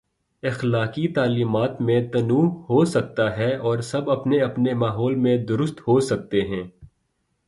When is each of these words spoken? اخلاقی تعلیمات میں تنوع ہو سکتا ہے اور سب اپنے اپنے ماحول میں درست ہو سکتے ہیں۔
اخلاقی 0.43 1.07
تعلیمات 1.07 1.81
میں 1.81 2.09
تنوع 2.11 2.63
ہو 2.69 2.85
سکتا 2.85 3.37
ہے 3.37 3.55
اور 3.55 3.79
سب 3.79 4.09
اپنے 4.09 4.39
اپنے 4.41 4.73
ماحول 4.73 5.15
میں 5.15 5.37
درست 5.37 5.79
ہو 5.79 5.99
سکتے 5.99 6.41
ہیں۔ 6.41 6.63